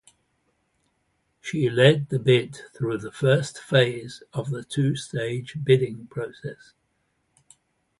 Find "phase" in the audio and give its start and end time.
3.59-4.23